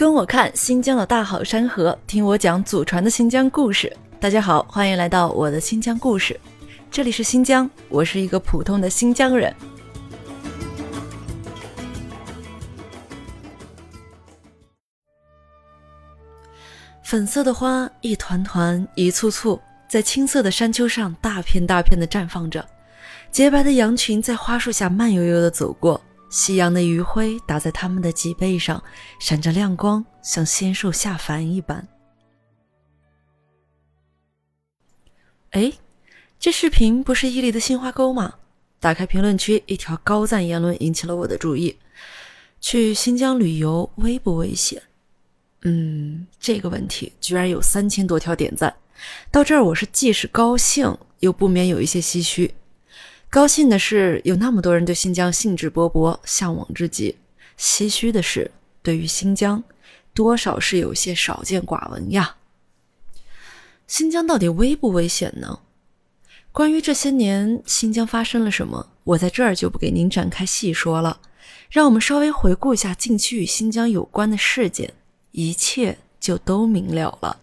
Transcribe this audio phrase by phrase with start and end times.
[0.00, 3.94] 跟我看新疆的大好山河，听我讲祖传的新疆故事。
[4.18, 6.40] 大家好，欢迎来到我的新疆故事。
[6.90, 9.54] 这里是新疆，我是一个普通的新疆人。
[17.02, 22.66] 粉色的花一团团、一簇簇，在青色的山丘上大片大片的绽放着。
[23.30, 26.00] 洁白的羊群在花树下慢悠悠的走过。
[26.30, 28.82] 夕阳的余晖打在他们的脊背上，
[29.18, 31.86] 闪着亮光，像仙兽下凡一般。
[35.50, 35.72] 哎，
[36.38, 38.34] 这视频不是伊犁的杏花沟吗？
[38.78, 41.76] 打开评论区，一条高赞言论引起了我的注意：
[42.60, 44.80] 去新疆旅游危不危险？
[45.62, 48.74] 嗯，这个问题居然有三千多条点赞。
[49.32, 52.54] 到这儿，我是既是高兴，又不免有一些唏嘘。
[53.30, 57.14] 高兴的是有那么多人对新疆兴致勃勃、向往之极；
[57.56, 58.50] 唏嘘的是，
[58.82, 59.62] 对于新疆，
[60.12, 62.34] 多少是有些少见寡闻呀。
[63.86, 65.60] 新疆到底危不危险呢？
[66.50, 71.20] 关于这些年新疆发生了什么，我在这儿就不给您展开细说了。
[71.70, 74.92] 让我们稍微回顾一下近期与新疆有关的事件，
[75.30, 77.38] 一切就都明了了。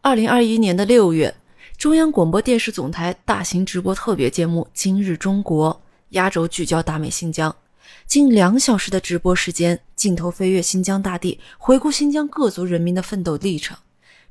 [0.00, 1.34] 二零二一年的六月。
[1.78, 5.74] 中央广播电视总台大型直播特别节目《今日中国》，
[6.10, 7.54] 压轴聚焦大美新疆，
[8.06, 13.76] 近两小时的直播时间，镜头飞越新疆大地，回顾新疆各族人民的奋斗历程，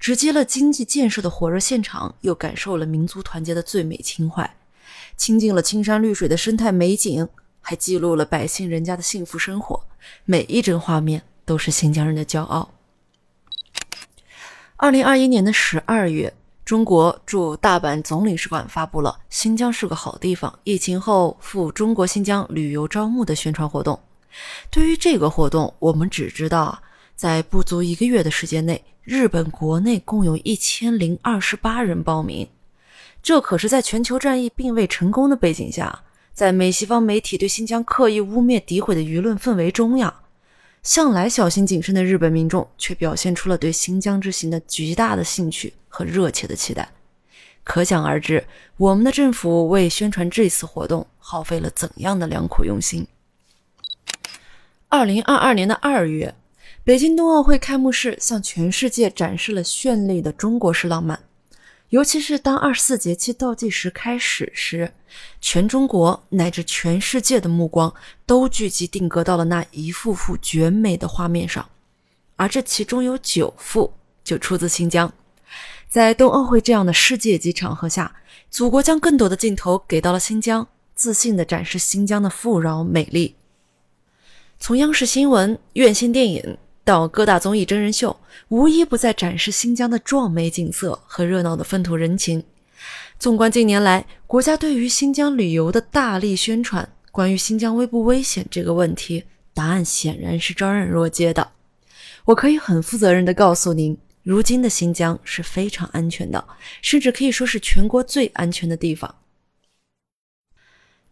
[0.00, 4.56] 直击了经济建设的火热现场，又感受了民族团结的最美情怀，
[5.18, 7.28] 亲近了青山绿水的生态美景，
[7.60, 9.84] 还记录了百姓人家的幸福生活，
[10.24, 12.70] 每一帧画面都是新疆人的骄傲。
[14.76, 16.32] 二零二一年的十二月。
[16.64, 24.00] 中国驻大阪总领事馆发布了“新疆是个好地方，疫情后赴中国新疆旅游招募”的宣传活动。
[24.70, 26.80] 对于这个活动，我们只知道，
[27.14, 32.48] 在不足一个月的时间内，日本国内共有一千零二十八人报名。
[33.22, 36.02] 这可是在全球战役并未成功的背景下，
[36.32, 40.22] 在美西方媒体对新疆刻意污蔑诋毁的舆论氛围中呀。
[40.84, 46.90] 向来小心谨慎的日本民众，却表现出了对新疆之行的极大的兴趣和热切的期待，
[47.64, 48.44] 可想而知，
[48.76, 53.06] 我们的政府为宣传这次活动耗费了怎样的良苦用心。
[54.90, 56.34] 二零二二年的二月，
[56.84, 61.18] 北京冬奥会开幕式向全世界展示了绚丽的中国式浪漫。
[61.90, 64.92] 尤其是当二十四节气倒计时开始时，
[65.40, 67.94] 全中国乃至全世界的目光
[68.26, 71.68] 都聚集定格到了那一幅幅绝美的画面上，
[72.34, 73.92] 而这其中有九幅
[74.24, 75.12] 就出自新疆。
[75.88, 78.16] 在冬奥会这样的世界级场合下，
[78.50, 80.66] 祖国将更多的镜头给到了新疆，
[80.96, 83.36] 自信地展示新疆的富饶美丽。
[84.58, 86.58] 从央视新闻、院线电影。
[86.84, 92.44] 到各大综艺真人秀，无一不在展示新疆的壮美景色和热闹的风土人情。
[93.18, 99.24] 纵观近年来国家对于新疆旅游的大力宣传，关于新疆危不危险这个问题，
[99.54, 101.52] 答案显然是昭然若揭的。
[102.26, 106.44] 我可以很负责任地告诉您，如今的新疆是非常安全的，
[106.82, 109.14] 甚至可以说是全国最安全的地方。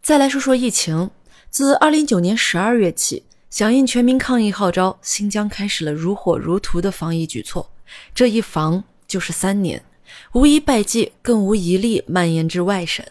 [0.03, 1.09] 再来说说疫情，
[1.49, 3.23] 自二零一九年十二月起。
[3.53, 7.71] 响应全民抗疫号召，新疆开始了如火如荼的防疫举措。
[8.15, 9.85] 这一防就是三年，
[10.31, 13.05] 无一败绩，更无一例蔓延至外省。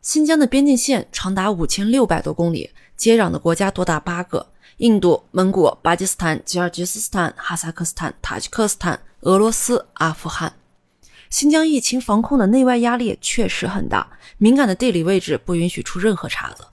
[0.00, 4.46] 新疆的边境线长达五千六百多公里，接壤的国家多达八个：
[4.78, 10.54] 印度、蒙古、巴基斯坦、吉尔吉斯斯坦、哈萨克斯坦、塔吉克斯坦、俄罗斯、阿富汗。
[11.28, 16.64] 新疆疫情防控的内外压力确实很大，敏感的地理位置不允许出任何岔子。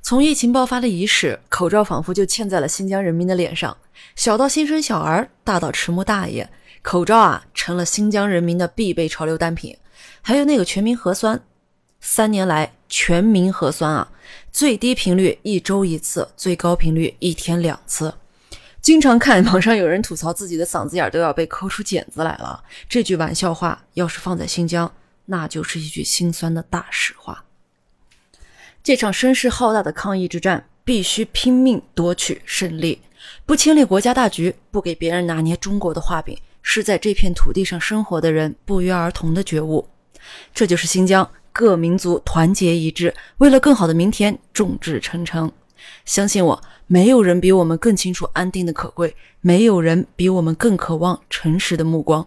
[0.00, 3.76] 从疫情爆发的伊始，口罩仿佛就嵌在了新疆人民的脸上。
[4.16, 6.48] 小到新生小儿，大到迟暮大爷，
[6.82, 9.76] 口罩啊成了新疆人民的必备潮流单品。
[10.22, 11.42] 还有那个全民核酸，
[12.00, 14.10] 三年来全民核酸啊，
[14.50, 18.14] 最低频率一周一次，最高频率一天两次。
[18.80, 24.90] 经常看网上有人吐槽自己的嗓子眼都要被抠出茧子来了，这句玩笑话要是放在新疆，
[25.26, 27.44] 那就是一句心酸的大实话。
[28.88, 32.98] 这场声势浩大的抗疫之战，必须拼命夺取胜利，
[33.44, 39.86] 不牵连国家大局，不给别人拿捏中国的画饼，是在这片土地上生活的人不约而同的觉悟。
[40.54, 45.52] 这就是新疆各民族团结一致，为了更好的明天，众志成城。
[46.06, 52.26] 相信我，没有人比我们更清楚安定的可贵，没有人比我们更渴望诚实的目光。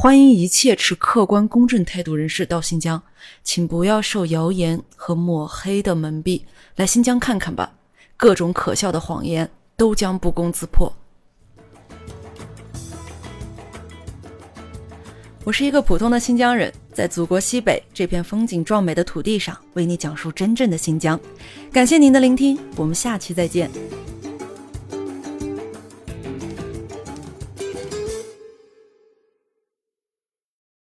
[0.00, 3.02] 欢迎一切持客观公正态度人士到新疆，
[3.42, 6.42] 请不要受谣言和抹黑的蒙蔽，
[6.76, 7.72] 来新疆看看吧。
[8.16, 10.94] 各种可笑的谎言都将不攻自破。
[15.42, 21.18] 我是一个普通的新疆人，在祖国西北这片风景壮美的土地上，为你讲述真正的新疆。
[21.72, 23.68] 感谢您的聆听，我们下期再见。